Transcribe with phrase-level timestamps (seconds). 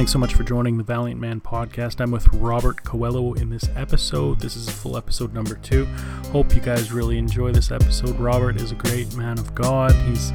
[0.00, 2.00] Thanks so much for joining the Valiant Man podcast.
[2.00, 4.40] I'm with Robert Coello in this episode.
[4.40, 5.84] This is full episode number two.
[6.32, 8.18] Hope you guys really enjoy this episode.
[8.18, 9.92] Robert is a great man of God.
[10.08, 10.32] He's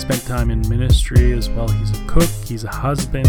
[0.00, 1.66] spent time in ministry as well.
[1.66, 3.26] He's a cook, he's a husband,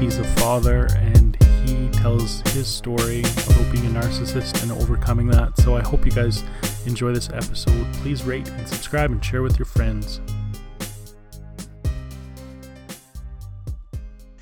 [0.00, 1.36] he's a father, and
[1.66, 5.58] he tells his story about being a narcissist and overcoming that.
[5.58, 6.44] So I hope you guys
[6.86, 7.92] enjoy this episode.
[7.94, 10.20] Please rate and subscribe and share with your friends.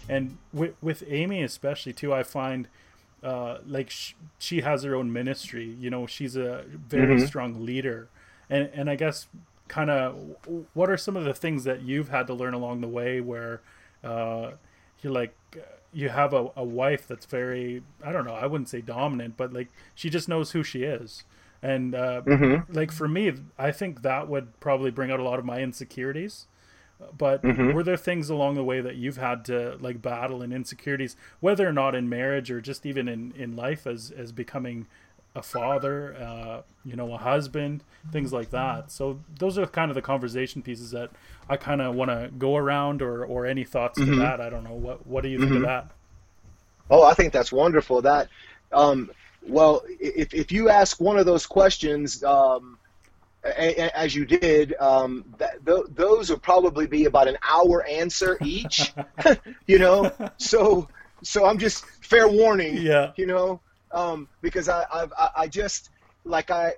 [0.09, 2.69] And with with Amy especially too, I find
[3.23, 5.65] uh, like sh- she has her own ministry.
[5.65, 7.27] You know, she's a very mm-hmm.
[7.27, 8.09] strong leader,
[8.51, 9.27] and and I guess
[9.67, 10.37] kind of
[10.75, 13.63] what are some of the things that you've had to learn along the way where
[14.03, 14.53] uh,
[15.01, 15.35] you're like
[15.93, 19.53] you have a, a wife that's very I don't know I wouldn't say dominant, but
[19.53, 21.25] like she just knows who she is.
[21.63, 22.71] And uh, mm-hmm.
[22.75, 26.47] like for me, I think that would probably bring out a lot of my insecurities
[27.17, 27.73] but mm-hmm.
[27.73, 31.69] were there things along the way that you've had to like battle and insecurities whether
[31.69, 34.87] or not in marriage or just even in in life as as becoming
[35.37, 37.83] a father uh, you know a husband
[38.13, 41.11] things like that so those are kind of the conversation pieces that
[41.49, 44.13] i kind of want to go around or or any thoughts mm-hmm.
[44.13, 45.65] to that i don't know what what do you think mm-hmm.
[45.65, 45.91] of that
[46.91, 48.29] oh i think that's wonderful that
[48.73, 49.11] um
[49.43, 52.79] well if if you ask one of those questions um
[53.45, 58.93] as you did, um, th- those would probably be about an hour answer each.
[59.67, 60.89] you know, so
[61.23, 62.77] so I'm just fair warning.
[62.79, 63.13] Yeah.
[63.17, 63.61] You know,
[63.93, 65.91] um, because I I've, I just
[66.25, 66.75] like I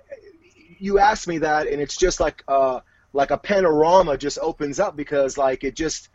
[0.79, 2.81] you asked me that, and it's just like uh
[3.13, 6.09] like a panorama just opens up because like it just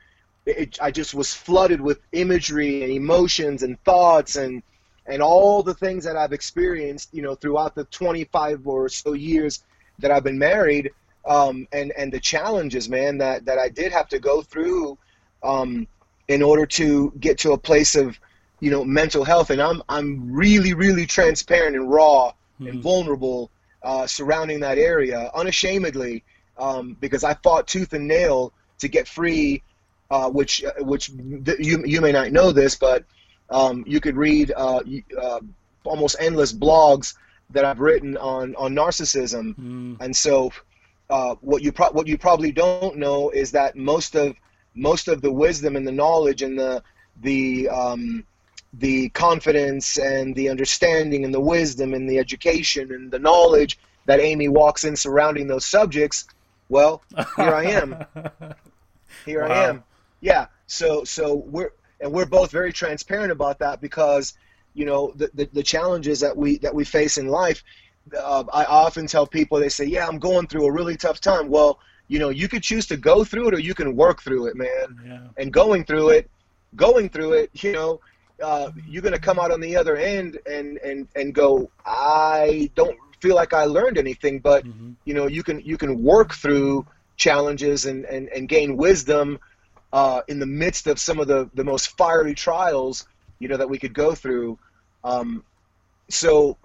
[0.45, 4.63] it, I just was flooded with imagery and emotions and thoughts and
[5.07, 9.65] and all the things that I've experienced, you know, throughout the 25 or so years
[9.99, 10.91] that I've been married,
[11.27, 14.99] um, and and the challenges, man, that that I did have to go through,
[15.43, 15.87] um,
[16.29, 18.19] in order to get to a place of,
[18.61, 19.51] you know, mental health.
[19.51, 22.69] And I'm I'm really really transparent and raw mm-hmm.
[22.69, 23.51] and vulnerable
[23.83, 26.25] uh, surrounding that area, unashamedly,
[26.59, 29.63] um, because I fought tooth and nail to get free.
[30.11, 31.11] Uh, which uh, which
[31.47, 33.03] th- you you may not know this, but
[33.49, 34.83] um, you could read uh,
[35.19, 35.41] uh,
[35.85, 37.15] almost endless blogs
[37.53, 39.97] that I've written on on narcissism, mm.
[40.01, 40.51] and so
[41.11, 44.35] uh, what you pro- what you probably don't know is that most of
[44.75, 46.83] most of the wisdom and the knowledge and the
[47.21, 48.25] the um,
[48.75, 54.21] the confidence and the understanding and the wisdom and the education and the knowledge that
[54.21, 56.27] Amy walks in surrounding those subjects,
[56.69, 57.03] well,
[57.37, 58.05] here I am.
[59.27, 59.55] Here wow.
[59.55, 59.85] I am.
[60.21, 60.47] Yeah.
[60.67, 61.71] So so we're
[62.01, 64.35] and we're both very transparent about that because
[64.75, 67.63] you know the, the, the challenges that we that we face in life
[68.19, 71.49] uh, i often tell people they say yeah i'm going through a really tough time
[71.49, 71.79] well
[72.09, 74.57] you know you could choose to go through it or you can work through it
[74.57, 75.21] man yeah.
[75.37, 76.31] and going through it
[76.77, 78.01] going through it you know
[78.43, 82.71] uh, you're going to come out on the other end and and and go i
[82.75, 84.93] don't feel like i learned anything but mm-hmm.
[85.05, 86.85] you know you can you can work through
[87.17, 89.39] challenges and and, and gain wisdom
[89.93, 93.07] uh, in the midst of some of the the most fiery trials
[93.43, 94.59] you know, that we could go through.
[95.05, 95.45] Um,
[96.09, 96.57] so,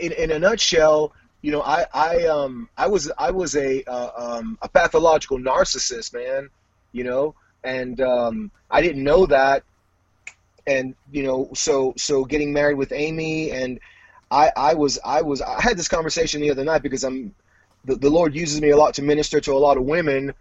[0.00, 1.12] in, in a nutshell,
[1.42, 6.14] you know, I I um I was I was a uh, um, a pathological narcissist,
[6.14, 6.48] man.
[6.92, 9.62] You know, and um, I didn't know that,
[10.66, 13.78] and you know, so so getting married with Amy, and
[14.30, 17.34] I I was I was I had this conversation the other night because I'm
[17.84, 20.32] the, the Lord uses me a lot to minister to a lot of women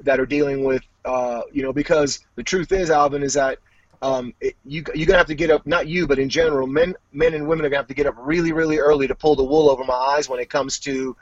[0.00, 3.58] that are dealing with uh, you know because the truth is Alvin is that
[4.02, 5.66] um, it, you, you're gonna have to get up.
[5.66, 8.14] Not you, but in general, men, men and women are gonna have to get up
[8.18, 11.16] really, really early to pull the wool over my eyes when it comes to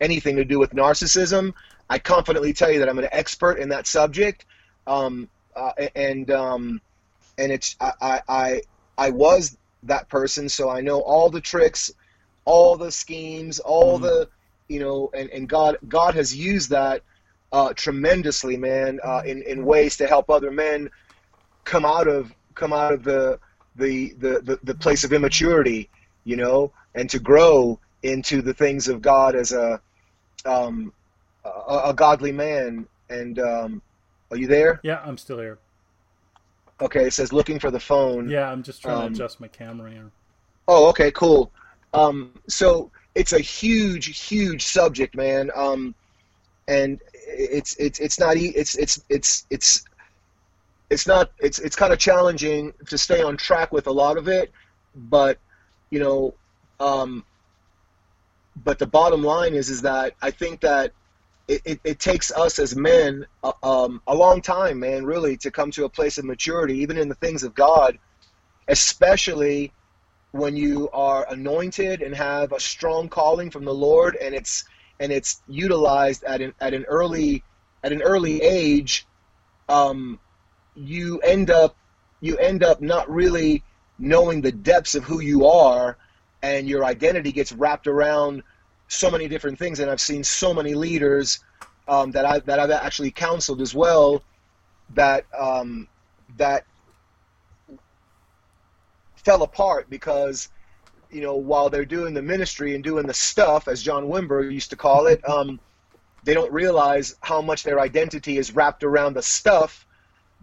[0.00, 1.52] anything to do with narcissism.
[1.88, 4.46] I confidently tell you that I'm an expert in that subject,
[4.86, 6.80] um, uh, and um,
[7.38, 8.62] and it's I, I
[8.96, 11.92] I was that person, so I know all the tricks,
[12.44, 14.02] all the schemes, all mm.
[14.02, 14.28] the
[14.68, 17.02] you know, and, and God God has used that
[17.52, 20.90] uh, tremendously, man, uh, in in ways to help other men
[21.64, 23.38] come out of come out of the
[23.76, 25.88] the the, the, the place of immaturity,
[26.24, 29.80] you know, and to grow into the things of God as a
[30.44, 30.92] um,
[31.44, 32.86] a, a godly man.
[33.10, 33.82] And um,
[34.30, 34.80] are you there?
[34.82, 35.58] Yeah, I'm still here.
[36.80, 38.28] Okay, it says looking for the phone.
[38.28, 40.10] Yeah, I'm just trying um, to adjust my camera here.
[40.66, 41.52] Oh, okay, cool.
[41.92, 45.50] Um, so it's a huge, huge subject, man.
[45.54, 45.94] Um,
[46.66, 49.84] and it's it's it's not it's it's it's it's
[50.90, 54.28] it's not it's it's kind of challenging to stay on track with a lot of
[54.28, 54.52] it,
[54.94, 55.38] but
[55.90, 56.34] you know,
[56.80, 57.24] um,
[58.62, 60.92] but the bottom line is is that I think that
[61.46, 65.50] it, it, it, takes us as men uh, um, a long time, man, really, to
[65.50, 67.98] come to a place of maturity, even in the things of God,
[68.68, 69.70] especially
[70.32, 74.64] when you are anointed and have a strong calling from the Lord, and it's
[75.00, 77.42] and it's utilized at an at an early
[77.82, 79.06] at an early age.
[79.68, 80.18] Um,
[80.74, 81.76] you end up
[82.20, 83.62] you end up not really
[83.98, 85.98] knowing the depths of who you are,
[86.42, 88.42] and your identity gets wrapped around
[88.88, 91.40] so many different things, and I've seen so many leaders
[91.88, 94.22] um, that I that I've actually counseled as well
[94.94, 95.88] that um,
[96.36, 96.64] that
[99.16, 100.48] fell apart because
[101.10, 104.70] you know while they're doing the ministry and doing the stuff, as John Wimber used
[104.70, 105.60] to call it, um,
[106.24, 109.83] they don't realize how much their identity is wrapped around the stuff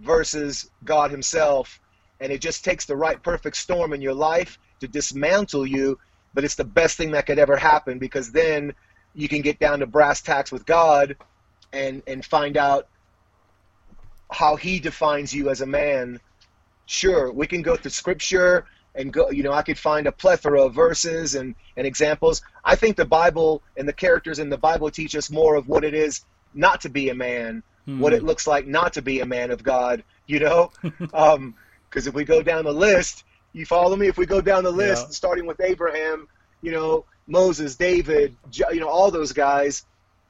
[0.01, 1.79] versus God Himself,
[2.19, 5.97] and it just takes the right perfect storm in your life to dismantle you
[6.33, 8.73] but it's the best thing that could ever happen because then
[9.13, 11.15] you can get down to brass tacks with God
[11.73, 12.87] and and find out
[14.31, 16.19] how he defines you as a man.
[16.85, 18.65] Sure, we can go to scripture
[18.95, 22.41] and go you know, I could find a plethora of verses and, and examples.
[22.63, 25.83] I think the Bible and the characters in the Bible teach us more of what
[25.83, 26.21] it is
[26.53, 27.99] not to be a man, hmm.
[27.99, 30.71] what it looks like not to be a man of God, you know?
[31.13, 31.55] um,
[31.89, 34.07] because if we go down the list, you follow me?
[34.07, 35.13] If we go down the list, yeah.
[35.13, 36.27] starting with Abraham,
[36.61, 39.85] you know, Moses, David, you know, all those guys,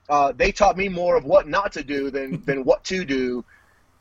[0.10, 3.46] uh, they taught me more of what not to do than, than what to do.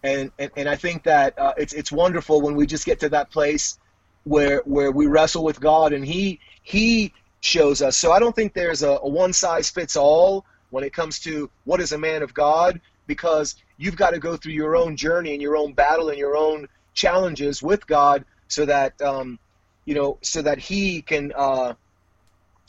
[0.03, 3.11] And, and, and I think that uh, it's, it's wonderful when we just get to
[3.11, 3.79] that place
[4.25, 7.97] where, where we wrestle with God and he, he shows us.
[7.97, 11.51] So I don't think there's a, a one size fits all when it comes to
[11.65, 12.81] what is a man of God,
[13.11, 16.37] because you've got to go through your own journey and your own battle and your
[16.37, 19.37] own challenges with God so that um,
[19.85, 21.75] you know so that he can uh,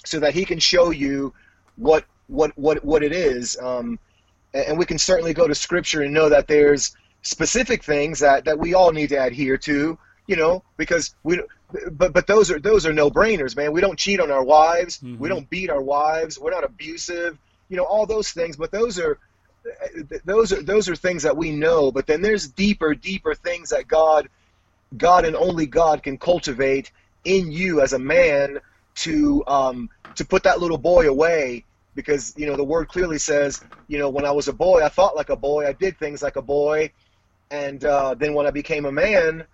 [0.03, 1.31] so that he can show you
[1.75, 3.55] what what what what it is.
[3.61, 3.99] Um,
[4.55, 8.57] and we can certainly go to scripture and know that there's specific things that that
[8.57, 11.39] we all need to adhere to you know because we
[11.91, 13.71] but but those are those are no brainers man.
[13.71, 14.97] We don't cheat on our wives.
[14.97, 15.21] Mm-hmm.
[15.21, 16.39] we don't beat our wives.
[16.39, 17.37] We're not abusive.
[17.69, 19.19] You know all those things but those are
[20.25, 23.87] those are those are things that we know but then there's deeper deeper things that
[23.87, 24.27] god
[24.97, 26.91] God and only God can cultivate
[27.23, 28.59] in you as a man
[28.95, 31.63] to um, to put that little boy away
[31.95, 34.89] because you know the word clearly says you know when I was a boy I
[34.89, 36.91] thought like a boy I did things like a boy
[37.49, 39.45] and uh, then when I became a man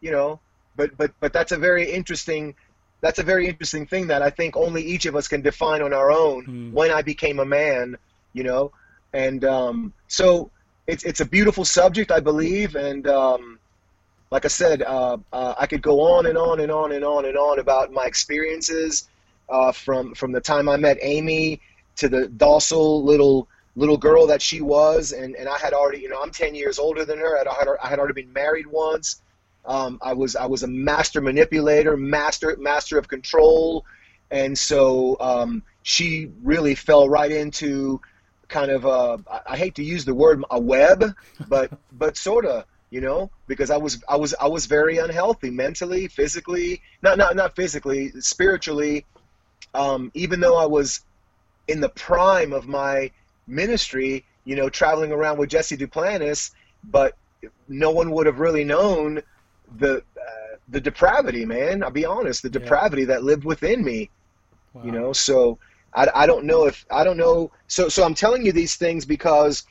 [0.00, 0.38] you know
[0.76, 2.54] but but but that's a very interesting
[3.00, 5.92] that's a very interesting thing that I think only each of us can define on
[5.92, 6.72] our own mm.
[6.72, 7.96] when I became a man
[8.32, 8.72] you know
[9.14, 10.50] and um, so
[10.86, 13.58] it's it's a beautiful subject I believe and um,
[14.30, 17.24] like I said, uh, uh, I could go on and on and on and on
[17.24, 19.08] and on about my experiences
[19.48, 21.60] uh, from from the time I met Amy
[21.96, 23.46] to the docile little
[23.76, 26.78] little girl that she was, and, and I had already, you know, I'm 10 years
[26.78, 27.36] older than her.
[27.36, 29.20] I had, I had already been married once.
[29.66, 33.84] Um, I was I was a master manipulator, master master of control,
[34.32, 38.00] and so um, she really fell right into
[38.54, 41.14] kind of a, I hate to use the word a web,
[41.48, 45.50] but but sort of you know, because I was I was I was very unhealthy
[45.50, 49.04] mentally, physically, not not not physically, spiritually.
[49.74, 51.00] Um, even though I was
[51.66, 53.10] in the prime of my
[53.48, 56.52] ministry, you know, traveling around with Jesse Duplantis,
[56.84, 57.16] but
[57.66, 59.20] no one would have really known
[59.78, 61.82] the uh, the depravity, man.
[61.82, 63.08] I'll be honest, the depravity yeah.
[63.08, 64.10] that lived within me.
[64.72, 64.84] Wow.
[64.84, 65.58] You know, so
[65.94, 67.50] I, I don't know if I don't know.
[67.68, 69.64] So so I'm telling you these things because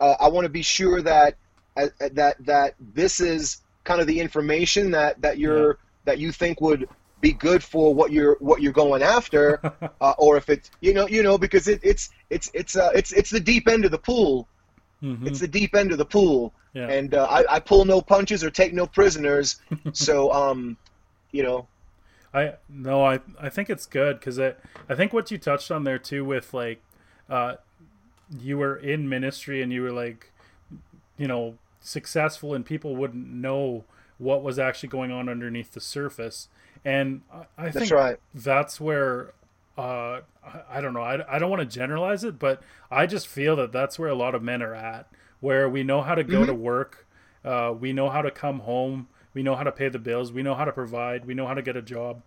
[0.00, 1.36] uh, I want to be sure that
[1.74, 5.78] that that this is kind of the information that that you're yeah.
[6.04, 6.88] that you think would
[7.20, 9.60] be good for what you're what you're going after,
[10.00, 13.12] uh, or if it's you know you know because it, it's it's it's uh, it's
[13.12, 14.46] it's the deep end of the pool.
[15.02, 15.26] Mm-hmm.
[15.26, 16.88] It's the deep end of the pool, yeah.
[16.88, 19.60] and uh, I, I pull no punches or take no prisoners.
[19.92, 20.76] so um,
[21.32, 21.66] you know,
[22.34, 24.54] I no, I I think it's good because I
[24.88, 26.82] I think what you touched on there too with like,
[27.30, 27.54] uh,
[28.40, 30.32] you were in ministry and you were like,
[31.16, 33.84] you know, successful and people wouldn't know
[34.18, 36.48] what was actually going on underneath the surface.
[36.84, 38.16] And I, I think that's, right.
[38.34, 39.32] that's where
[39.76, 41.02] uh, I, I, don't know.
[41.02, 44.14] I, I don't want to generalize it, but I just feel that that's where a
[44.14, 45.08] lot of men are at,
[45.40, 46.46] where we know how to go mm-hmm.
[46.46, 47.06] to work,
[47.44, 50.42] uh, we know how to come home, we know how to pay the bills, we
[50.42, 52.22] know how to provide, we know how to get a job,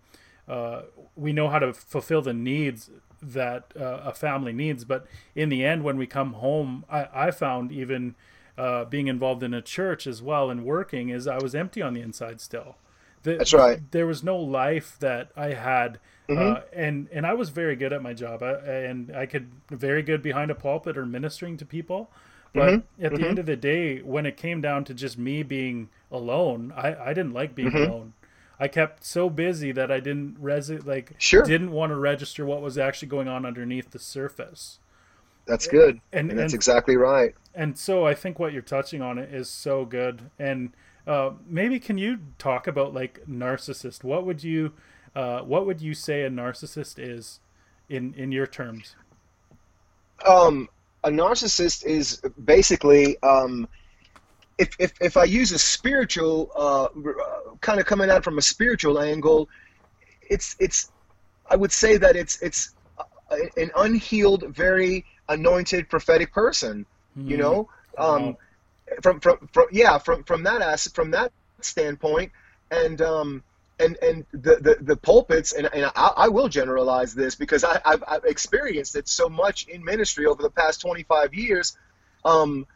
[0.46, 0.82] uh,
[1.16, 4.84] we know how to fulfill the needs that uh, a family needs.
[4.84, 8.14] But in the end, when we come home, I, I found even
[8.56, 11.94] uh, being involved in a church as well and working is I was empty on
[11.94, 12.76] the inside still.
[13.22, 13.80] The, That's right.
[13.90, 15.98] There was no life that I had.
[16.28, 16.56] Mm-hmm.
[16.56, 20.02] Uh, and and I was very good at my job, I, and I could very
[20.02, 22.10] good behind a pulpit or ministering to people.
[22.54, 23.04] But Mm-hmm.
[23.04, 23.28] at the Mhm.
[23.28, 27.14] end of the day, when it came down to just me being alone, I, I
[27.14, 27.76] didn't like being Mhm.
[27.76, 28.14] alone.
[28.60, 31.42] I kept so busy that I didn't resi- like Sure.
[31.44, 34.80] didn't want to register what was actually going on underneath the surface.
[35.46, 36.00] That's good.
[36.12, 37.34] And And that's and, exactly right.
[37.54, 40.30] and so I think what you're touching on it is so good.
[40.38, 40.72] And
[41.06, 44.04] uh, maybe can you talk about like narcissist?
[44.04, 44.74] What would you
[45.14, 47.40] uh, what would you say a narcissist is
[47.88, 48.96] in in your terms?
[50.26, 50.68] Um,
[51.04, 53.68] a narcissist is basically, um,
[54.58, 56.88] if, if, if I use a spiritual, uh,
[57.60, 59.48] kind of coming out from a spiritual angle,
[60.28, 60.90] it's, it's,
[61.50, 62.74] I would say that it's, it's
[63.56, 66.86] an unhealed, very anointed prophetic person,
[67.26, 67.40] you Hmm.
[67.40, 67.68] know?
[67.98, 68.38] Um, Wow.
[69.02, 72.32] from, from, from, yeah, from, from that as, from that standpoint.
[72.70, 73.44] And, um,
[73.80, 77.80] and, and the, the, the pulpits, and, and I, I will generalize this because I,
[77.84, 81.76] I've, I've experienced it so much in ministry over the past 25 years.
[82.24, 82.66] Um,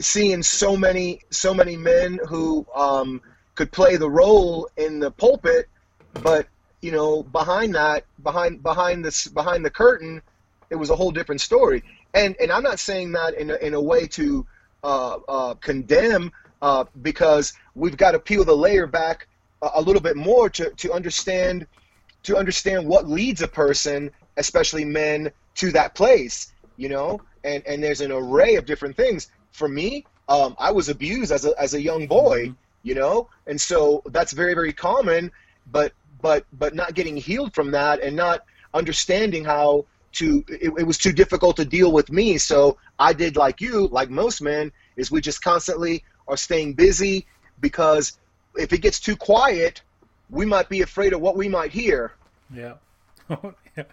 [0.00, 3.20] seeing so many so many men who um,
[3.54, 5.68] could play the role in the pulpit,
[6.14, 6.46] but
[6.80, 10.22] you know behind that behind behind this behind the curtain,
[10.70, 11.82] it was a whole different story.
[12.14, 14.46] And and I'm not saying that in a, in a way to
[14.82, 16.32] uh, uh, condemn
[16.62, 19.28] uh, because we've got to peel the layer back
[19.62, 21.66] a, little bit more to to understand
[22.22, 26.52] to understand what leads a person, especially men, to that place.
[26.76, 30.88] You know, and and there's an array of different things for me, um, I was
[30.88, 32.56] abused as a as a young boy, Mhm.
[32.82, 35.30] you know, and so that's very very common.
[35.70, 40.86] But but but not getting healed from that and not understanding how to it, it
[40.86, 42.38] was too difficult to deal with me.
[42.38, 47.26] So I did like you, like most men, is we just constantly are staying busy
[47.60, 48.18] because
[48.56, 49.82] if it gets too quiet,
[50.28, 52.12] we might be afraid of what we might hear.
[52.54, 52.74] Yeah.
[53.28, 53.36] yeah.
[53.42, 53.84] Oh, yeah.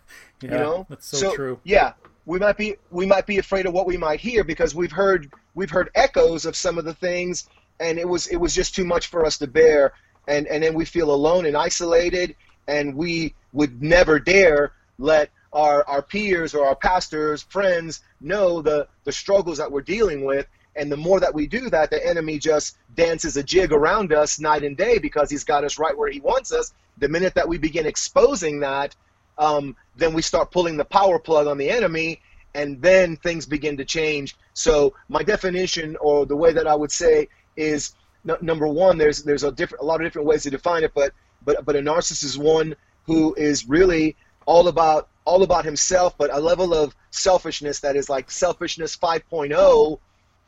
[0.41, 1.59] you know That's so, true.
[1.63, 1.93] yeah
[2.27, 5.31] we might be we might be afraid of what we might hear because we've heard
[5.55, 7.47] we've heard echoes of some of the things
[7.79, 9.93] and it was it was just too much for us to bear
[10.27, 12.35] and and then we feel alone and isolated
[12.67, 18.87] and we would never dare let our our peers or our pastors friends know the
[19.05, 20.45] the struggles that we're dealing with
[20.77, 24.39] and the more that we do that the enemy just dances a jig around us
[24.39, 27.47] night and day because he's got us right where he wants us the minute that
[27.47, 28.95] we begin exposing that
[29.37, 32.21] um, then we start pulling the power plug on the enemy,
[32.53, 34.35] and then things begin to change.
[34.53, 37.93] So my definition, or the way that I would say, is
[38.27, 38.97] n- number one.
[38.97, 41.75] There's there's a different a lot of different ways to define it, but but but
[41.75, 44.15] a narcissist is one who is really
[44.45, 49.99] all about all about himself, but a level of selfishness that is like selfishness 5.0.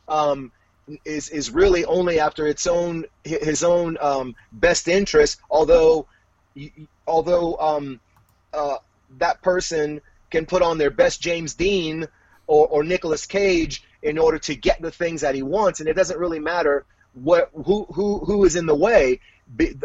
[0.10, 0.52] Um,
[1.06, 5.40] is is really only after its own his own um, best interest.
[5.50, 6.08] Although
[7.08, 8.00] although um,
[8.54, 8.78] uh,
[9.18, 12.08] that person can put on their best James Dean
[12.48, 15.94] or, or Nicolas Cage in order to get the things that he wants, and it
[15.94, 19.20] doesn't really matter what who who who is in the way.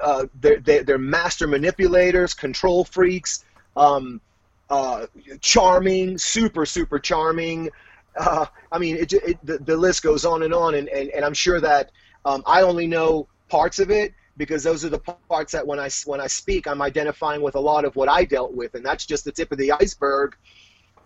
[0.03, 3.47] Uh, they're, they're master manipulators, control freaks,
[3.79, 4.21] um,
[4.69, 5.07] uh,
[5.41, 7.71] charming, super super charming.
[8.17, 11.25] Uh, I mean, it, it, the, the list goes on and on, and, and, and
[11.25, 11.91] I'm sure that
[12.25, 15.89] um, I only know parts of it because those are the parts that when I
[16.07, 19.07] when I speak, I'm identifying with a lot of what I dealt with, and that's
[19.07, 20.37] just the tip of the iceberg.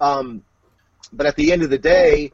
[0.01, 0.43] Um,
[1.13, 2.33] but at the end of the day,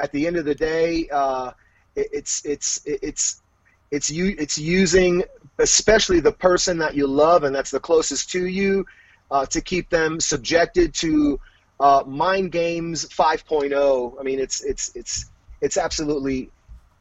[0.00, 1.52] at the end of the day, uh,
[1.94, 3.42] it, it's it's it's
[3.90, 5.22] it's you it's using
[5.58, 8.84] especially the person that you love and that's the closest to you
[9.30, 11.40] uh, to keep them subjected to
[11.80, 14.18] uh, mind games 5.0.
[14.18, 15.26] I mean, it's it's it's
[15.60, 16.50] it's absolutely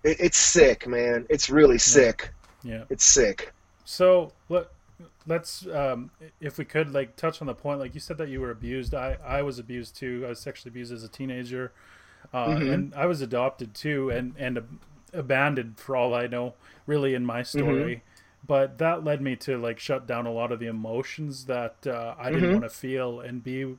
[0.03, 1.25] it, it's sick, man.
[1.29, 2.31] It's really sick.
[2.63, 2.83] Yeah.
[2.89, 3.53] It's sick.
[3.85, 4.67] So let
[5.27, 6.09] let's um,
[6.41, 8.93] if we could like touch on the point like you said that you were abused.
[8.93, 10.23] I I was abused too.
[10.25, 11.71] I was sexually abused as a teenager,
[12.33, 12.73] uh, Mhm.
[12.73, 14.79] and I was adopted too, and and ab-
[15.13, 16.55] abandoned for all I know,
[16.87, 18.03] really in my story.
[18.47, 22.13] But that led me to like shut down a lot of the emotions that uh,
[22.19, 22.53] I didn't Mhm.
[22.53, 23.75] want to feel and be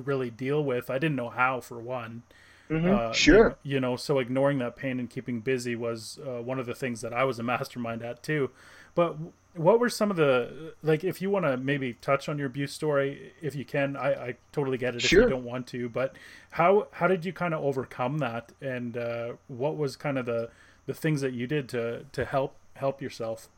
[0.00, 0.88] really deal with.
[0.90, 2.22] I didn't know how for one.
[2.70, 2.86] Mhm.
[2.88, 3.56] Uh, sure.
[3.62, 6.74] You, you know, so ignoring that pain and keeping busy was uh, one of the
[6.74, 8.50] things that I was a mastermind at too.
[8.94, 9.16] But
[9.54, 11.04] what were some of the like?
[11.04, 14.36] If you want to maybe touch on your abuse story, if you can, I, I
[14.52, 15.04] totally get it.
[15.04, 15.22] If Sure.
[15.24, 16.16] you don't want to, but
[16.52, 20.50] how how did you kind of overcome that, and uh, what was kind of the
[20.86, 23.48] the things that you did to to help help yourself?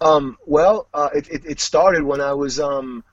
[0.00, 3.04] Um, well, uh, it, it, it started when I was um,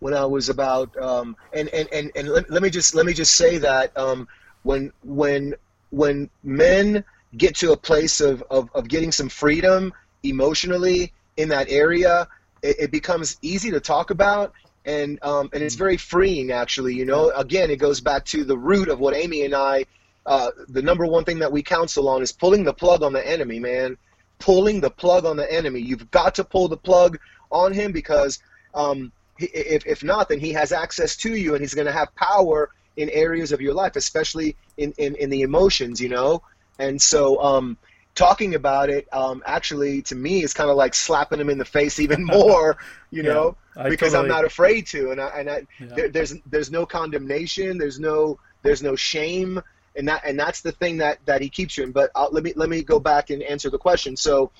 [0.00, 3.12] when I was about um, and and and, and let, let me just let me
[3.12, 4.28] just say that um,
[4.62, 5.54] when when
[5.90, 7.04] when men
[7.36, 9.92] get to a place of, of, of getting some freedom
[10.22, 12.26] emotionally in that area,
[12.62, 14.52] it, it becomes easy to talk about.
[14.84, 16.94] And, um, and it's very freeing, actually.
[16.94, 19.84] You know, again, it goes back to the root of what Amy and I,
[20.26, 23.26] uh, the number one thing that we counsel on is pulling the plug on the
[23.26, 23.96] enemy, man.
[24.38, 25.80] Pulling the plug on the enemy.
[25.80, 27.18] You've got to pull the plug
[27.50, 28.38] on him because
[28.74, 32.14] um, if, if not, then he has access to you and he's going to have
[32.14, 36.42] power in areas of your life, especially in, in, in the emotions, you know?
[36.78, 37.76] And so um,
[38.14, 41.64] talking about it um, actually to me is kind of like slapping him in the
[41.64, 42.76] face even more,
[43.10, 43.56] you yeah, know,
[43.88, 44.22] because totally...
[44.22, 45.10] I'm not afraid to.
[45.10, 45.86] And I, and I, yeah.
[45.94, 47.78] there, there's, there's no condemnation.
[47.78, 49.62] There's no, there's no shame.
[49.96, 51.92] And that, and that's the thing that, that he keeps you in.
[51.92, 54.16] But I'll, let me, let me go back and answer the question.
[54.16, 54.50] So,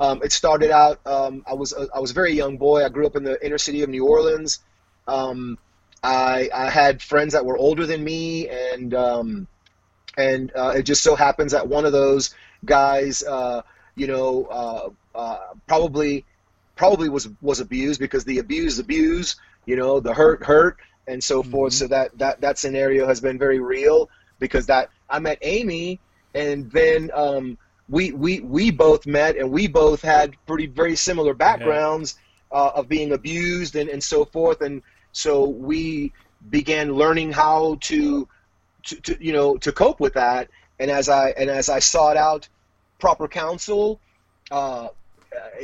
[0.00, 1.00] um, it started out.
[1.06, 2.84] Um, I was I was a very young boy.
[2.84, 4.60] I grew up in the inner city of New Orleans.
[5.06, 5.58] Um,
[6.02, 9.46] I, I had friends that were older than me, and um,
[10.18, 12.34] and uh, it just so happens that one of those
[12.64, 13.62] guys, uh,
[13.94, 16.24] you know, uh, uh probably
[16.76, 21.40] probably was was abused because the abuse abuse, you know, the hurt hurt, and so
[21.40, 21.50] mm-hmm.
[21.50, 21.72] forth.
[21.72, 26.00] So that that that scenario has been very real because that I met Amy,
[26.34, 31.34] and then um, we we we both met and we both had pretty very similar
[31.34, 32.16] backgrounds
[32.50, 32.58] yeah.
[32.58, 36.12] uh, of being abused and, and so forth and so we
[36.50, 38.28] began learning how to,
[38.84, 40.48] to, to you know to cope with that
[40.78, 42.48] and as I and as I sought out
[42.98, 44.00] proper counsel
[44.50, 44.88] uh,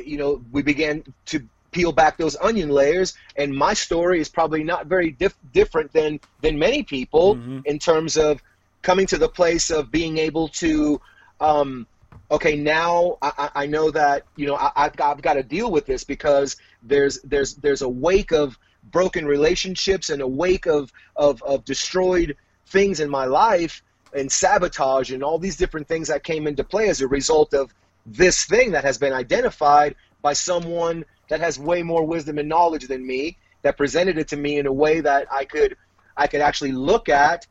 [0.04, 4.64] you know we began to peel back those onion layers and my story is probably
[4.64, 7.60] not very dif- different than than many people mm-hmm.
[7.64, 8.42] in terms of
[8.82, 11.00] coming to the place of being able to
[11.40, 11.86] um,
[12.30, 15.70] okay, now I, I know that you know I, have got, I've got to deal
[15.70, 18.58] with this because there's there's there's a wake of
[18.90, 22.36] broken relationships and a wake of of, of destroyed
[22.66, 23.82] things in my life
[24.14, 27.72] and sabotage and all these different things that came into play as a result of
[28.06, 32.88] this thing that has been identified by someone that has way more wisdom and knowledge
[32.88, 35.76] than me that presented it to me in a way that I could
[36.16, 37.46] I could actually look at,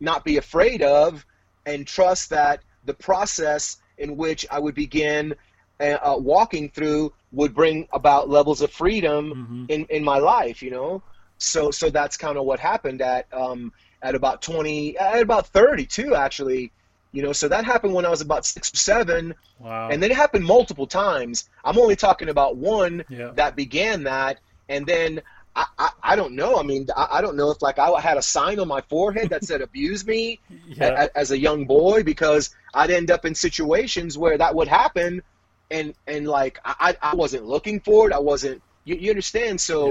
[0.00, 1.26] not be afraid of,
[1.66, 5.34] and trust that the process in which I would begin
[5.80, 9.64] uh, uh, walking through would bring about levels of freedom mm-hmm.
[9.68, 11.02] in, in my life, you know?
[11.38, 16.14] So, so that's kind of what happened at, um, at about 20, at about 32
[16.14, 16.70] actually,
[17.14, 19.34] you know, so that happened when I was about six or seven.
[19.60, 19.88] Wow.
[19.88, 21.48] And then it happened multiple times.
[21.64, 23.30] I'm only talking about one yeah.
[23.34, 24.40] that began that.
[24.68, 25.22] And then
[25.56, 26.58] I, I, I, don't know.
[26.58, 29.30] I mean, I, I, don't know if like I had a sign on my forehead
[29.30, 31.04] that said "abuse me" yeah.
[31.04, 35.22] a, as a young boy because I'd end up in situations where that would happen,
[35.70, 38.12] and and like I, I wasn't looking for it.
[38.12, 38.62] I wasn't.
[38.84, 39.60] You, you understand?
[39.60, 39.88] So,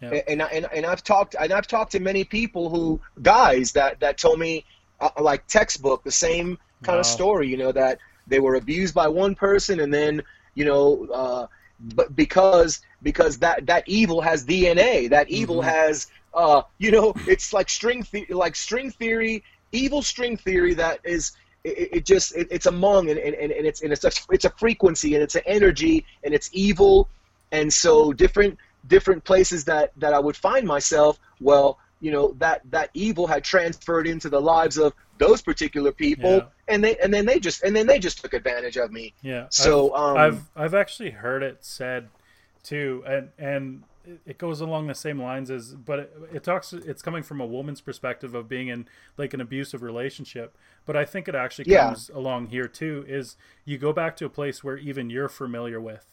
[0.00, 0.10] yeah.
[0.10, 0.20] Yeah.
[0.28, 4.18] and and and I've talked and I've talked to many people who guys that that
[4.18, 4.64] told me
[5.00, 7.00] uh, like textbook the same kind wow.
[7.00, 7.48] of story.
[7.48, 10.22] You know that they were abused by one person and then
[10.54, 11.06] you know.
[11.12, 11.46] Uh,
[11.82, 15.10] but because because that that evil has DNA.
[15.10, 15.68] That evil mm-hmm.
[15.68, 21.00] has uh, you know, it's like string the- like string theory, evil string theory that
[21.04, 21.32] is
[21.64, 24.50] it, it just it, it's among and, and, and it's and it's a, it's a
[24.50, 27.08] frequency and it's an energy and it's evil
[27.50, 32.62] and so different different places that that I would find myself well you know that
[32.70, 36.44] that evil had transferred into the lives of those particular people yeah.
[36.72, 39.14] And they and then they just and then they just took advantage of me.
[39.22, 42.08] Yeah so I've, um, I've i've actually heard it said
[42.62, 43.82] too and and
[44.26, 47.46] it goes along the same lines as but it, it, talks it's coming from a
[47.46, 52.10] woman's perspective of being in like an abusive relationship but i think it actually comes
[52.12, 52.18] yeah.
[52.18, 56.04] along here too is you go back to a place where even you're familiar with.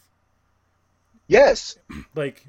[1.28, 1.78] Yes.
[2.16, 2.46] Like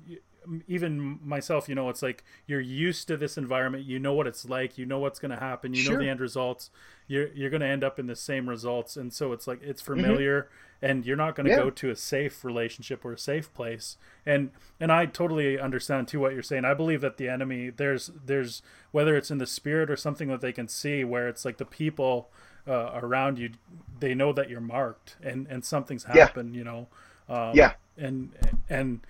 [0.66, 3.84] even myself, you know, it's like you're used to this environment.
[3.84, 4.78] You know what it's like.
[4.78, 5.74] You know what's going to happen.
[5.74, 5.94] You sure.
[5.94, 6.70] know the end results.
[7.06, 9.82] You're you're going to end up in the same results, and so it's like it's
[9.82, 10.00] mm-hmm.
[10.00, 10.86] familiar, mm-hmm.
[10.86, 11.58] and you're not going to yeah.
[11.58, 13.96] go to a safe relationship or a safe place.
[14.24, 16.64] And and I totally understand too what you're saying.
[16.64, 20.40] I believe that the enemy there's there's whether it's in the spirit or something that
[20.40, 22.30] they can see, where it's like the people
[22.66, 23.50] uh, around you,
[23.98, 26.54] they know that you're marked, and and something's happened.
[26.54, 26.58] Yeah.
[26.58, 26.88] You know.
[27.28, 27.74] Um, yeah.
[27.96, 28.32] And
[28.68, 29.00] and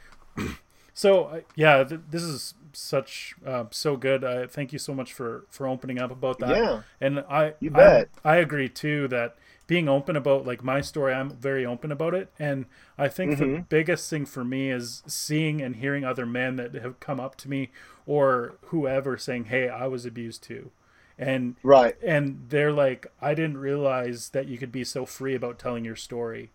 [1.01, 4.23] so uh, yeah, th- this is such uh, so good.
[4.23, 6.51] Uh, thank you so much for for opening up about that.
[6.51, 9.37] Yeah, and I you bet I, I agree too that
[9.67, 12.67] being open about like my story, I'm very open about it, and
[12.99, 13.55] I think mm-hmm.
[13.55, 17.35] the biggest thing for me is seeing and hearing other men that have come up
[17.37, 17.71] to me
[18.05, 20.71] or whoever saying, "Hey, I was abused too."
[21.19, 25.59] And right, and they're like, I didn't realize that you could be so free about
[25.59, 26.51] telling your story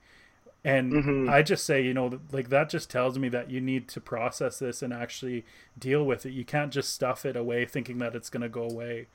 [0.66, 1.30] and mm-hmm.
[1.30, 4.58] I just say, you know, like that just tells me that you need to process
[4.58, 5.46] this and actually
[5.78, 6.32] deal with it.
[6.32, 9.06] You can't just stuff it away thinking that it's going to go away.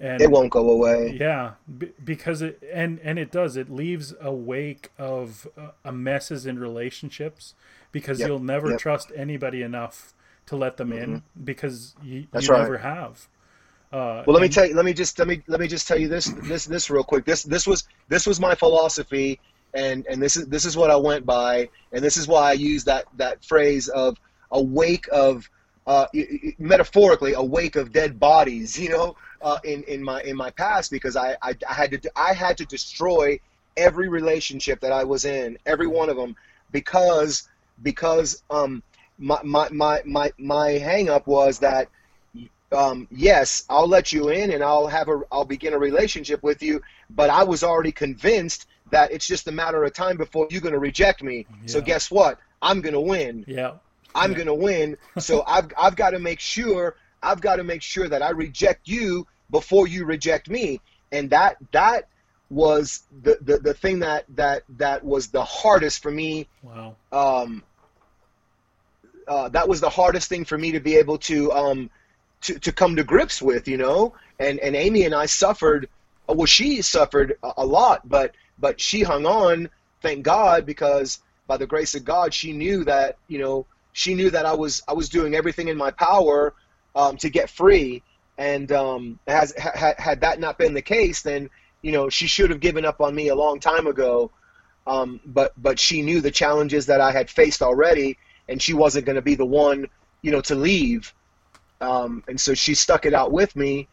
[0.00, 1.16] And it won't go away.
[1.18, 3.56] Yeah, b- because it and and it does.
[3.56, 5.46] It leaves a wake of
[5.84, 7.54] uh, messes in relationships
[7.92, 8.28] because Yep.
[8.28, 8.80] you'll never Yep.
[8.80, 10.14] trust anybody enough
[10.46, 12.62] to let them in because you, That's you right.
[12.62, 13.28] never have.
[13.92, 14.74] Uh, Well, let me tell you.
[14.74, 17.24] Let me just let me let me just tell you this this this real quick.
[17.24, 19.40] This this was this was my philosophy,
[19.74, 22.52] and and this is this is what I went by, and this is why I
[22.52, 24.16] use that that phrase of
[24.50, 25.48] a wake of
[25.86, 26.06] uh,
[26.58, 28.78] metaphorically a wake of dead bodies.
[28.88, 32.10] You know, uh, in in my in my past because I, I I had to
[32.16, 33.38] I had to destroy
[33.76, 36.34] every relationship that I was in, every one of them,
[36.72, 37.48] because
[37.82, 38.82] because um
[39.18, 41.88] my my my my, my hang up was that
[42.70, 46.62] um, yes, I'll let you in and I'll have a I'll begin a relationship with
[46.62, 50.60] you, but I was already convinced that it's just a matter of time before you're
[50.60, 51.46] going to reject me.
[51.66, 52.38] So guess what?
[52.62, 53.44] I'm going to win.
[53.46, 53.72] yeah,
[54.14, 54.36] I'm Yeah.
[54.36, 54.96] going to win.
[55.18, 58.88] So I've I've got to make sure I've got to make sure that I reject
[58.88, 60.80] you before you reject me.
[61.12, 62.08] And that that
[62.50, 67.62] was the the, the thing that that that was the hardest for me wow, um,
[69.26, 71.90] uh, that was the hardest thing for me to be able to um,
[72.42, 74.14] to, to come to grips with, you know.
[74.38, 75.88] And and Amy and I suffered.
[76.28, 79.68] Well, she suffered a, a lot, but but she hung on.
[80.00, 84.30] Thank God, because by the grace of God, she knew that you know she knew
[84.30, 86.54] that I was I was doing everything in my power
[86.94, 88.02] um, to get free.
[88.36, 91.50] And um, has ha, had that not been the case, then
[91.82, 94.30] you know she should have given up on me a long time ago.
[94.86, 98.16] Um, but but she knew the challenges that I had faced already,
[98.48, 99.86] and she wasn't going to be the one,
[100.22, 101.12] you know, to leave.
[101.80, 103.88] Um, and so she stuck it out with me.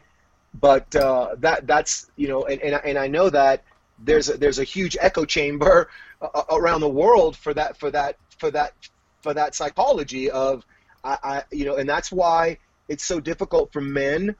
[0.54, 3.63] But uh, that that's you know, and, and and I know that
[3.99, 5.89] there's a, there's a huge echo chamber
[6.21, 8.73] uh, around the world for that for that for that
[9.21, 10.65] for that psychology of
[11.03, 14.36] I, I you know, and that's why it's so difficult for men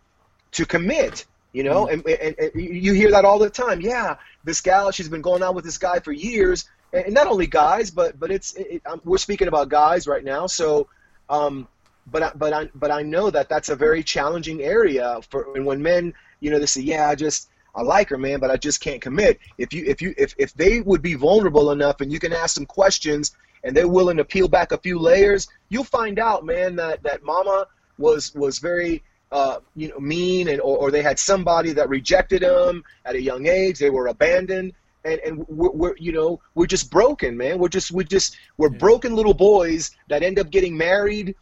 [0.52, 1.26] to commit.
[1.54, 3.80] You know, and, and, and you hear that all the time.
[3.80, 7.48] Yeah, this gal, she's been going on with this guy for years, and not only
[7.48, 10.48] guys, but but it's it, um, we're speaking about guys right now.
[10.48, 10.90] So,
[11.30, 11.66] um,
[12.08, 15.66] but I, but I but I know that that's a very challenging area for and
[15.66, 18.58] when men, you know, they say, yeah, I just I like her, man, but I
[18.58, 19.40] just can't commit.
[19.58, 22.56] If you if you if if they would be vulnerable enough and you can ask
[22.56, 26.76] them questions and they're willing to peel back a few layers, you'll find out, man,
[26.78, 31.20] that that mama was was very uh, you know, mean, and or, or they had
[31.20, 33.80] somebody that rejected them at a young age.
[33.80, 37.60] They were abandoned, and and we're, we're you know we're just broken, man.
[37.60, 38.78] We're just we just we're Yeah.
[38.78, 41.36] broken little boys that end up getting married,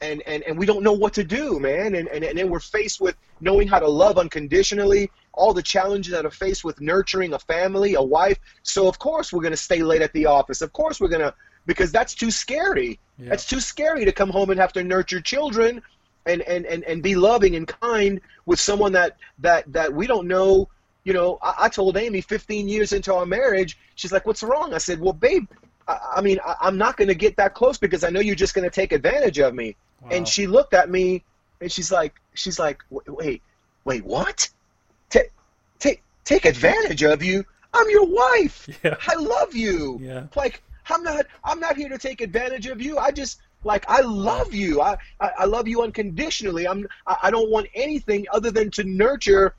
[0.00, 1.94] and and and we don't know what to do, man.
[1.94, 5.10] And and and then we're faced with knowing how to love unconditionally.
[5.38, 8.38] All the challenges that are faced with nurturing a family, a wife.
[8.62, 10.60] So of course we're gonna stay late at the office.
[10.60, 11.32] Of course we're gonna
[11.68, 12.98] because that's too scary.
[13.18, 15.82] yeah, It's too scary to come home and have to nurture children
[16.24, 20.26] and, and, and, and be loving and kind with someone that, that, that we don't
[20.26, 20.68] know.
[21.04, 24.72] You know, I, I told Amy 15 years into our marriage, she's like, what's wrong?
[24.72, 25.46] I said, well, babe,
[25.86, 28.34] I, I mean, I, I'm not going to get that close because I know you're
[28.34, 29.76] just going to take advantage of me.
[30.00, 30.08] wow.
[30.12, 31.22] And she looked at me
[31.60, 33.42] and she's like, she's like, "Wait, wait,
[33.84, 34.48] wait, what?
[36.28, 37.42] Take, advantage of you?
[37.72, 38.68] I'm your wife.
[38.84, 39.98] yeah, I love you.
[40.02, 42.98] Yeah, like i'm not i'm not here to take advantage of you.
[42.98, 44.82] I just like i love you.
[44.82, 46.68] I i, I love you unconditionally.
[46.68, 49.54] I'm I, I don't want anything other than to nurture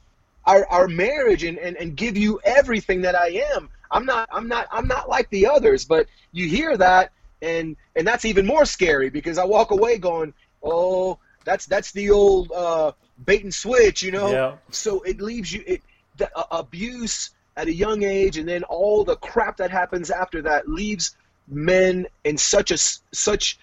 [0.45, 3.69] our, our marriage and, and and give you everything that i am.
[3.91, 8.07] I'm not i'm not i'm not like the others but you hear that and and
[8.07, 12.91] that's even more scary because i walk away going oh that's that's the old uh
[13.25, 14.31] bait and switch you know?
[14.31, 15.81] Yeah, so it leaves you it
[16.19, 20.41] the uh, abuse at a young age and then all the crap that happens after
[20.41, 21.15] that leaves
[21.47, 23.57] men in such a such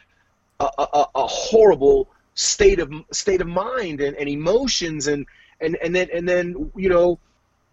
[0.60, 5.24] a, a, a- a horrible state of state of mind and, and emotions and
[5.60, 7.18] and and then and then you know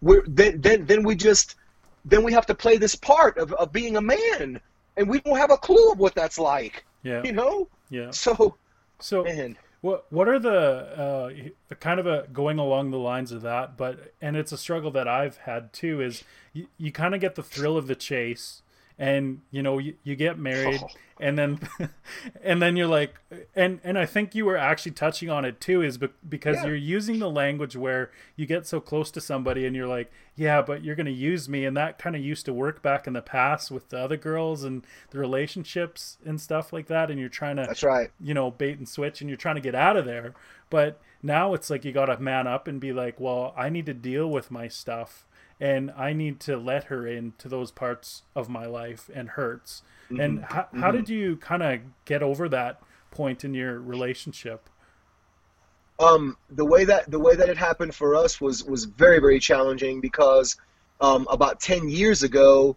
[0.00, 1.56] we're then then then we just
[2.06, 4.60] then we have to play this part of, of being a man
[4.96, 7.68] and we don't have a clue of what that's like yeah, you know?
[7.90, 8.10] Yeah.
[8.12, 8.56] so
[9.00, 13.42] So, man What what are the uh, kind of a going along the lines of
[13.42, 13.76] that?
[13.76, 16.00] But and it's a struggle that I've had too.
[16.00, 18.62] Is you, you kind of get the thrill of the chase,
[18.98, 20.88] and you know you, you get married, Oh.
[21.20, 21.60] and then
[22.42, 23.14] and then you're like,
[23.54, 25.82] and and I think you were actually touching on it too.
[25.82, 26.66] Is be- because Yeah.
[26.66, 30.62] you're using the language where you get so close to somebody, and you're like, yeah,
[30.62, 33.22] but you're gonna use me, and that kind of used to work back in the
[33.22, 37.56] past with the other girls and the relationships and stuff like that, and you're trying
[37.56, 40.04] to that's right you know bait and switch and you're trying to get out of
[40.04, 40.34] there
[40.70, 43.86] but now it's like you got to man up and be like well i need
[43.86, 45.26] to deal with my stuff
[45.60, 49.82] and i need to let her into those parts of my life and hurts.
[50.10, 54.68] And how, how did you kind of get over that point in your relationship?
[55.98, 59.38] Um, the way that the way that it happened for us was was very very
[59.38, 60.56] challenging because
[61.00, 62.76] um, about ten years ago,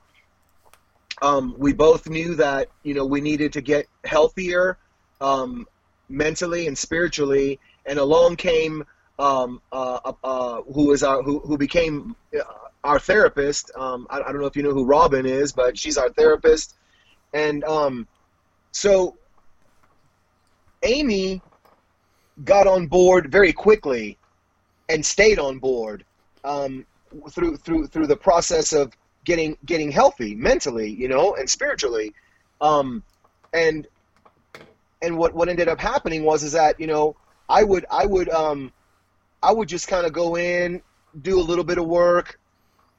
[1.21, 4.77] um, we both knew that you know we needed to get healthier
[5.19, 5.67] um,
[6.09, 8.85] mentally and spiritually, and along came
[9.19, 12.43] um, uh, uh, uh who is our who, who became uh,
[12.83, 13.71] our therapist.
[13.75, 16.75] Um, I, I, don't know if you know who Robin is, but she's our therapist,
[17.33, 18.07] and um,
[18.71, 19.17] so
[20.83, 21.41] Amy
[22.43, 24.17] got on board very quickly
[24.89, 26.05] and stayed on board
[26.43, 26.85] um,
[27.31, 28.93] through through through the process of
[29.25, 32.13] getting getting healthy mentally, you know, and spiritually.
[32.61, 33.03] Um,
[33.53, 33.87] and
[35.01, 37.15] and what what ended up happening was is that you know
[37.49, 38.71] I would I would um,
[39.47, 40.81] I would just kind of go in,
[41.21, 42.37] do a little bit of work,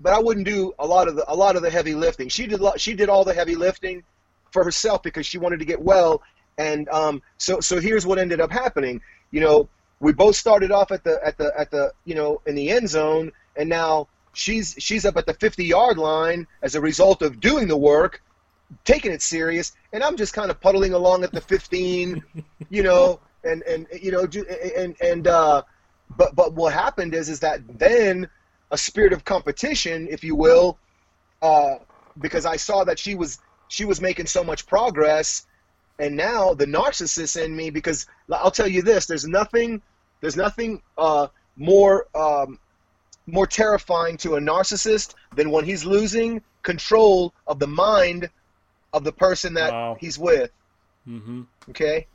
[0.00, 2.30] but I wouldn't do a lot of the a lot of the heavy lifting.
[2.30, 4.02] She did she did all the heavy lifting
[4.50, 6.22] for herself because she wanted to get well.
[6.56, 9.02] And um, so so here's what ended up happening.
[9.30, 9.68] You know,
[10.00, 12.88] we both started off at the at the at the you know in the end
[12.88, 17.40] zone, and now she's she's up at the 50 yard line as a result of
[17.40, 18.22] doing the work
[18.84, 22.22] taking it serious and i'm just kind of puddling along at the 15
[22.70, 24.28] you know and and you know
[24.76, 25.62] and and uh
[26.16, 28.28] but but what happened is is that then
[28.70, 30.78] a spirit of competition if you will
[31.42, 31.74] uh
[32.20, 35.46] because i saw that she was she was making so much progress
[35.98, 39.80] and now the narcissist in me because i'll tell you this there's nothing
[40.20, 42.58] there's nothing uh more um
[43.28, 48.28] more terrifying to a narcissist than when he's losing control of the mind
[48.92, 49.96] of the person that wow.
[50.00, 50.50] he's with.
[51.06, 51.42] Mm-hmm.
[51.70, 52.06] Okay,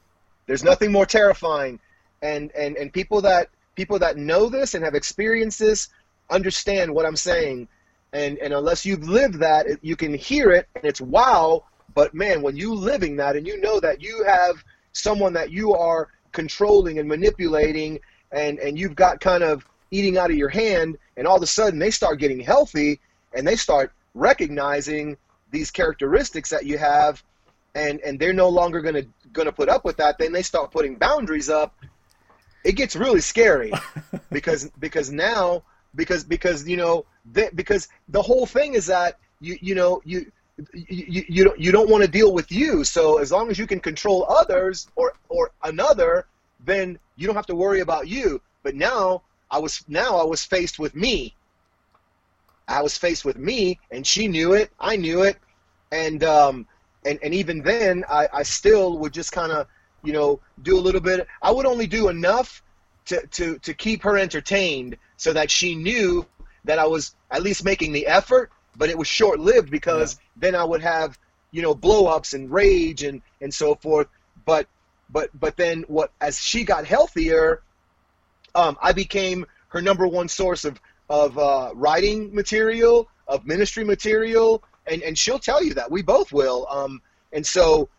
[0.47, 1.79] there's nothing more terrifying,
[2.21, 5.89] and and and people that people that know this and have experienced this
[6.29, 7.67] understand what I'm saying,
[8.11, 11.63] and and unless you've lived that, you can hear it and it's wow.
[11.93, 15.73] But man, when you living that and you know that you have someone that you
[15.73, 17.99] are controlling and manipulating,
[18.31, 21.47] and and you've got kind of eating out of your hand, and all of a
[21.47, 22.99] sudden they start getting healthy
[23.35, 25.17] and they start recognizing
[25.51, 27.23] these characteristics that you have
[27.75, 30.41] and and they're no longer going to going to put up with that then they
[30.41, 31.75] start putting boundaries up
[32.63, 33.71] it gets really scary
[34.31, 35.63] because because now
[35.95, 40.31] because because you know they, because the whole thing is that you you know you
[40.73, 43.65] you, you don't you don't want to deal with you so as long as you
[43.65, 46.27] can control others or or another
[46.65, 49.21] then you don't have to worry about you but now
[49.53, 51.35] I was now I was faced with me.
[52.67, 54.71] I was faced with me, and she knew it.
[54.79, 55.37] I knew it,
[55.91, 56.65] and um,
[57.05, 59.67] and and even then, I, I still would just kind of,
[60.03, 61.27] you know, do a little bit.
[61.41, 62.61] I would only do enough
[63.05, 66.25] to to to keep her entertained, so that she knew
[66.65, 68.51] that I was at least making the effort.
[68.75, 70.29] But it was short lived because yeah.
[70.37, 71.17] then I would have,
[71.51, 74.07] you know, blow ups and rage and and so forth.
[74.45, 74.67] But
[75.09, 76.11] but but then what?
[76.19, 77.61] As she got healthier,
[78.55, 84.63] um, I became her number one source of of uh, writing material, of ministry material,
[84.87, 86.67] and and she'll tell you that we both will.
[86.69, 87.89] Um, and so,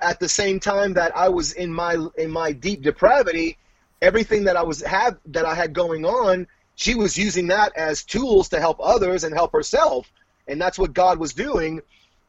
[0.00, 3.58] at the same time that I was in my in my deep depravity,
[4.00, 8.04] everything that I was have that I had going on, she was using that as
[8.04, 10.10] tools to help others and help herself,
[10.46, 11.80] and that's what God was doing.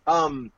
[0.07, 0.51] Um,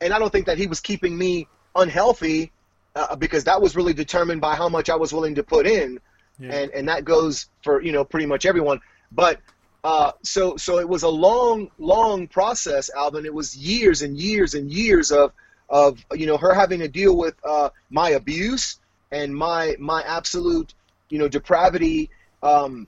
[0.00, 2.52] and I don't think that He was keeping me unhealthy
[2.94, 6.00] uh, because that was really determined by how much I was willing to put in
[6.38, 6.52] yeah.
[6.52, 8.80] and and that goes for you know pretty much everyone.
[9.12, 9.40] But
[9.84, 13.24] uh, so so it was a long long process, Alvin.
[13.24, 15.32] It was years and years and years of
[15.68, 18.78] of you know her having to deal with uh, my abuse
[19.10, 20.74] and my my absolute
[21.10, 22.10] you know depravity
[22.42, 22.86] um,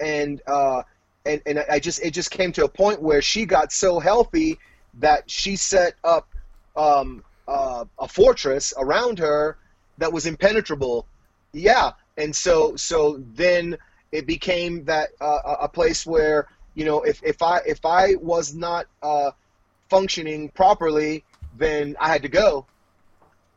[0.00, 0.82] and uh,
[1.26, 4.58] and and I just it just came to a point where she got so healthy
[4.94, 6.28] that she set up
[6.76, 9.58] um, uh, a fortress around her
[9.98, 11.06] that was impenetrable.
[11.52, 13.76] Yeah, and so so then
[14.12, 18.54] it became that uh, a place where you know if, if I if I was
[18.54, 19.30] not uh,
[19.90, 21.24] functioning properly,
[21.58, 22.66] then I had to go.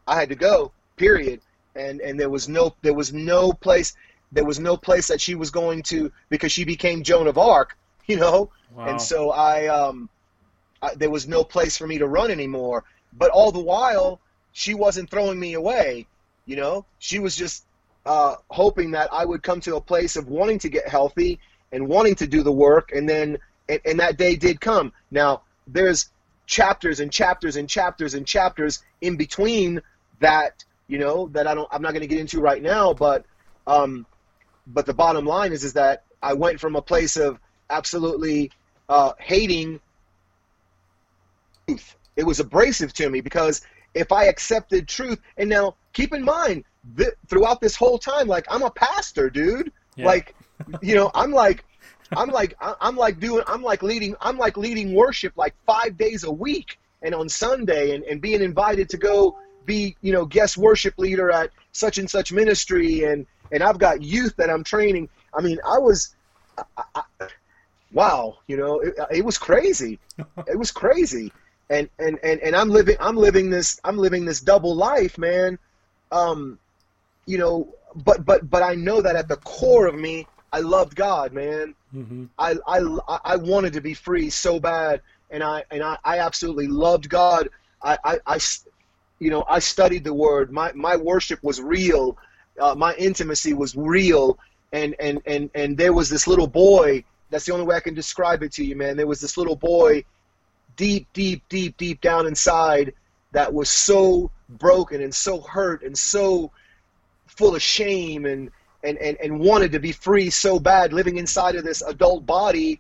[0.08, 0.72] I had to go.
[0.98, 1.42] Period.
[1.76, 3.96] And and there was no there was no place
[4.32, 7.78] there was no place that she was going to because she became Joan of Arc,
[8.06, 8.50] you know.
[8.76, 8.86] Wow.
[8.88, 10.10] And so I um
[10.82, 12.84] I, there was no place for me to run anymore.
[13.14, 14.20] But all the while,
[14.52, 16.08] she wasn't throwing me away.
[16.46, 17.66] You know, she was just
[18.06, 21.40] uh, hoping that I would come to a place of wanting to get healthy
[21.72, 23.38] and wanting to do the work, and then
[23.70, 24.92] and, and that day did come.
[25.12, 26.10] Now there's
[26.52, 29.82] chapters and chapters and chapters and chapters in between
[30.20, 33.26] that you know that I don't I'm not going to get into right now, but
[33.66, 34.06] um,
[34.68, 38.52] but the bottom line is is that I went from a place of absolutely
[38.90, 39.80] uh, hating
[41.68, 41.96] truth.
[42.18, 43.62] It was abrasive to me because
[43.94, 46.66] if I accepted truth, and now keep in mind
[46.98, 49.72] th- throughout this whole time, like I'm a pastor, dude.
[49.96, 50.06] Yeah.
[50.06, 50.36] Like,
[50.82, 51.64] you know, I'm like,
[52.16, 56.24] I'm like I'm like doing I'm like leading I'm like leading worship like five days
[56.24, 60.58] a week and on Sunday and, and being invited to go be you know guest
[60.58, 63.04] worship leader at such and such ministry.
[63.04, 65.10] And and I've got youth that I'm training.
[65.34, 66.16] I mean I was
[66.78, 67.04] I, I,
[67.94, 70.00] wow you know it, it was crazy.
[70.48, 71.32] It was crazy.
[71.70, 75.58] And, and and and I'm living I'm living this I'm living this double life man.
[76.12, 76.60] Um
[77.26, 80.96] you know but but but I know that at the core of me I loved
[80.96, 81.76] God, man.
[81.96, 82.26] Mm-hmm.
[82.38, 86.68] I, I I wanted to be free so bad, and I and I, I absolutely
[86.68, 87.50] loved God.
[87.82, 88.40] I, I, I
[89.20, 90.52] you know I studied the Word.
[90.52, 92.18] My my worship was real.
[92.60, 94.38] Uh, my intimacy was real,
[94.74, 97.04] and and and and there was this little boy.
[97.30, 98.98] That's the only way I can describe it to you, man.
[98.98, 100.04] There was this little boy,
[100.76, 102.94] deep, deep, deep, deep down inside,
[103.32, 106.52] that was so broken and so hurt and so
[107.28, 108.52] full of shame and
[108.84, 112.80] and, and, and wanted to be free so bad living inside of this adult body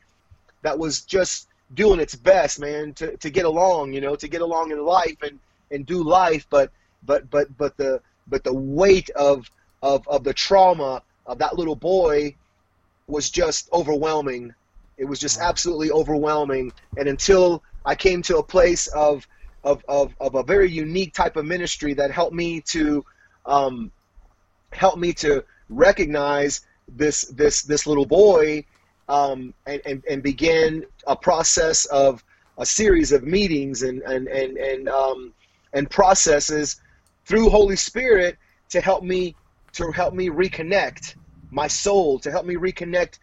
[0.61, 4.41] that was just doing its best man to, to get along you know to get
[4.41, 5.39] along in life and,
[5.71, 6.45] and do life.
[6.49, 6.71] But
[7.03, 9.49] but but but the but the weight of
[9.81, 12.35] of, of the trauma of that little boy
[13.07, 14.53] was just overwhelming.
[14.97, 16.71] It was just absolutely overwhelming.
[16.97, 19.27] And until i came to a place of
[19.63, 23.05] of, of, of a very unique type of ministry that helped me to
[23.45, 23.91] um,
[24.71, 28.63] help me to recognize this this this little boy
[29.09, 32.23] um, and, and and begin a process of
[32.57, 35.33] a series of meetings and and and and um,
[35.73, 36.79] and processes
[37.25, 38.37] through Holy Spirit
[38.69, 39.35] to help me
[39.73, 41.15] to help me reconnect
[41.49, 43.19] my soul to help me reconnect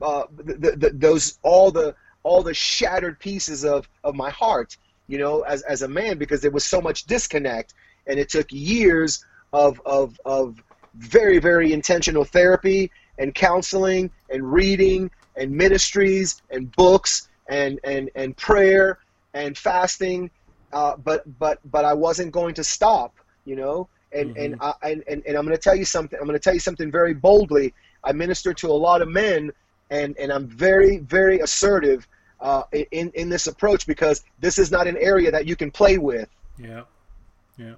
[0.00, 4.76] uh, the, the, those all the all the shattered pieces of of my heart
[5.08, 7.74] you know as as a man because there was so much disconnect
[8.06, 10.62] and it took years of of of
[10.94, 18.36] very, very intentional therapy and counseling and reading and ministries and books and, and, and
[18.36, 18.98] prayer
[19.34, 20.30] and fasting.
[20.72, 23.88] Uh, but, but, but I wasn't going to stop, you know?
[24.12, 24.42] And, mm-hmm.
[24.42, 26.54] and, I, and, and, and I'm going to tell you something, I'm going to tell
[26.54, 27.74] you something very boldly.
[28.04, 29.52] I minister to a lot of men
[29.90, 32.06] and, and I'm very, very assertive
[32.40, 35.98] uh, in, in this approach because this is not an area that you can play
[35.98, 36.28] with.
[36.58, 36.82] Yeah.
[37.56, 37.74] Yeah.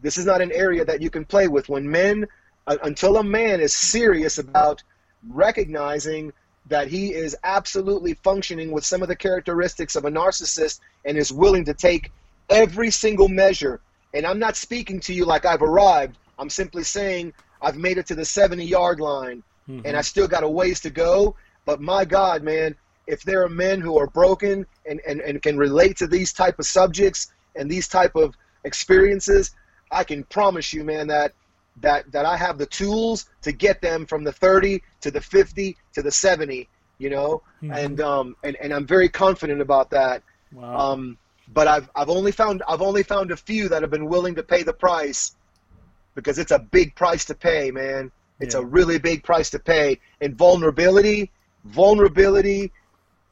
[0.00, 1.68] This is not an area that you can play with.
[1.68, 2.26] When men,
[2.66, 4.82] uh, until a man is serious about
[5.28, 6.32] recognizing
[6.68, 11.32] that he is absolutely functioning with some of the characteristics of a narcissist and is
[11.32, 12.10] willing to take
[12.50, 13.80] every single measure.
[14.14, 16.18] And I'm not speaking to you like I've arrived.
[16.38, 17.32] I'm simply saying
[17.62, 19.86] I've made it to the 70 yard line mm-hmm.
[19.86, 21.36] and I still got a ways to go.
[21.64, 22.74] But my God, man,
[23.06, 26.58] if there are men who are broken and, and, and can relate to these type
[26.58, 29.54] of subjects and these type of experiences,
[29.90, 31.32] I can promise you, man, that
[31.80, 35.76] that that I have the tools to get them from the 30 to the 50
[35.94, 36.68] to the 70,
[36.98, 37.72] you know, mm-hmm.
[37.72, 40.22] and um and, and I'm very confident about that.
[40.52, 40.92] Wow.
[40.92, 41.18] Um,
[41.52, 44.42] but I've I've only found I've only found a few that have been willing to
[44.42, 45.36] pay the price
[46.14, 48.10] because it's a big price to pay, man.
[48.40, 48.60] It's yeah.
[48.60, 50.00] a really big price to pay.
[50.20, 51.30] And vulnerability,
[51.64, 52.72] vulnerability,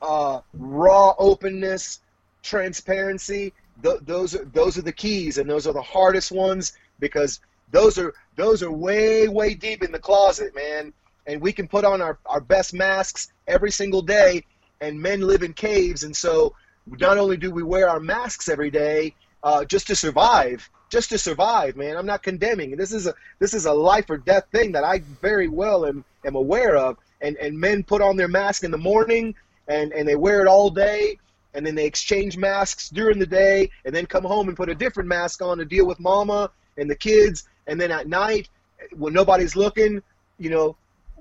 [0.00, 2.00] uh, raw openness,
[2.42, 7.40] transparency th- those are those are the keys, and those are the hardest ones because
[7.70, 10.92] those are those are way way deep in the closet, man.
[11.26, 14.44] And we can put on our, our best masks every single day,
[14.80, 16.54] and men live in caves, and so
[16.86, 21.18] not only do we wear our masks every day uh, just to survive, just to
[21.18, 21.96] survive, man.
[21.96, 22.76] I'm not condemning.
[22.76, 26.04] This is a this is a life or death thing that I very well am,
[26.24, 26.98] am aware of.
[27.20, 29.34] And and men put on their mask in the morning
[29.68, 31.18] and, and they wear it all day
[31.54, 34.74] and then they exchange masks during the day and then come home and put a
[34.74, 37.44] different mask on to deal with mama and the kids.
[37.66, 38.48] And then at night
[38.96, 40.02] when nobody's looking
[40.38, 40.76] you know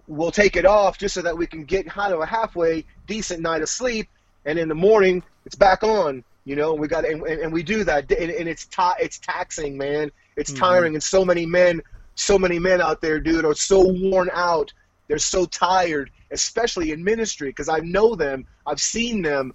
[0.07, 3.41] we'll take it off just so that we can get kind of a halfway decent
[3.41, 4.09] night of sleep.
[4.45, 7.83] And in the morning it's back on you know we got and, and we do
[7.83, 8.11] that.
[8.11, 10.11] And, and it's ta- it's taxing man.
[10.35, 10.59] It's mm-hmm.
[10.59, 10.93] tiring.
[10.95, 11.81] And so many men
[12.15, 14.73] so many men out there dude are so worn out.
[15.07, 18.45] They're so tired especially in ministry because i know them.
[18.65, 19.53] I've seen them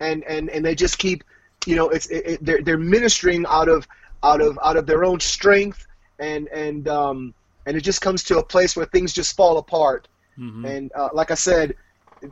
[0.00, 1.24] and and and they just keep,
[1.66, 3.86] you know, it's it, it, they're they're ministering out of
[4.22, 5.86] out of out of their own strength,
[6.18, 7.34] and and um
[7.66, 10.08] and it just comes to a place where things just fall apart.
[10.38, 10.64] Mm-hmm.
[10.64, 11.76] And uh, like I said,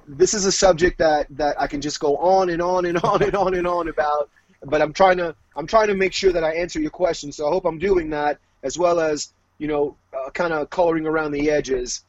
[0.07, 3.23] this is a subject that that I can just go on and on and on
[3.23, 4.31] and on and on about.
[4.65, 7.31] But I'm trying to I'm trying to make sure that I answer your question.
[7.33, 11.07] So I hope I'm doing that as well as you know, uh, kind of coloring
[11.07, 12.05] around the edges.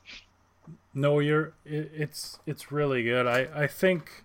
[0.93, 1.53] No, you're.
[1.65, 3.27] It, it's it's really good.
[3.27, 4.23] I I think.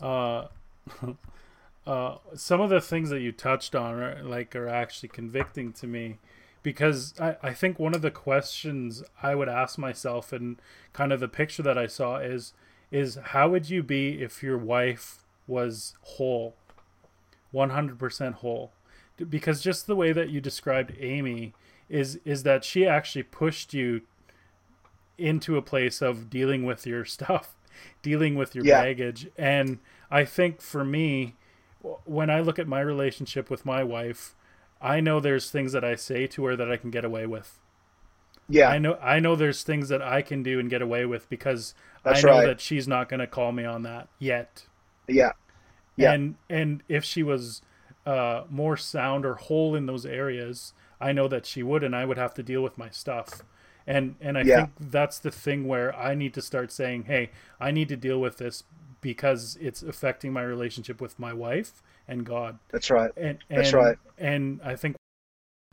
[0.00, 0.48] Uh,
[1.86, 5.86] uh, some of the things that you touched on are, like are actually convicting to
[5.86, 6.18] me
[6.62, 10.60] because I, I think one of the questions I would ask myself and
[10.92, 12.52] kind of the picture that I saw is
[12.90, 16.54] is how would you be if your wife was whole
[17.52, 18.72] 100% whole
[19.28, 21.52] because just the way that you described amy
[21.88, 24.02] is is that she actually pushed you
[25.18, 27.54] into a place of dealing with your stuff
[28.02, 28.80] dealing with your Yeah.
[28.82, 29.78] baggage and
[30.12, 31.34] i think for me
[32.04, 34.36] when i look at my relationship with my wife
[34.80, 37.58] i know there's things that i say to her that i can get away with
[38.48, 38.68] Yeah.
[38.68, 41.74] I know I know there's things that I can do and get away with because
[42.02, 42.46] That's I know right.
[42.46, 44.66] that she's not going to call me on that yet.
[45.08, 45.32] yeah.
[45.96, 46.12] Yeah.
[46.12, 47.62] And and if she was
[48.04, 52.04] uh, more sound or whole in those areas, I know that she would, and I
[52.04, 53.42] would have to deal with my stuff.
[53.86, 54.56] And and I Yeah.
[54.56, 58.20] think that's the thing where I need to start saying, hey, I need to deal
[58.20, 58.64] with this
[59.02, 62.58] because it's affecting my relationship with my wife and God.
[62.70, 63.10] That's right.
[63.18, 63.98] And, and That's right.
[64.16, 64.96] And I think.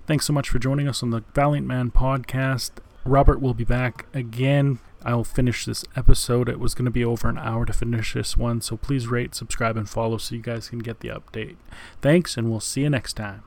[0.06, 2.72] Thanks so much for joining us on the Valiant Man podcast.
[3.06, 4.80] Robert will be back again.
[5.06, 6.50] I'll finish this episode.
[6.50, 9.34] It was going to be over an hour to finish this one, so please rate,
[9.34, 11.56] subscribe, and follow so you guys can get the update.
[12.02, 13.44] Thanks, and we'll see you next time.